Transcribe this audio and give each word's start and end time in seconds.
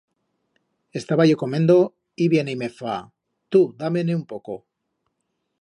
Estaba 0.93 1.27
yo 1.27 1.37
comendo 1.37 1.93
y 2.15 2.27
viene 2.27 2.53
y 2.53 2.55
me 2.55 2.69
fa: 2.71 3.13
tu, 3.49 3.75
da-me-ne 3.77 4.15
un 4.15 4.25
poco! 4.25 4.65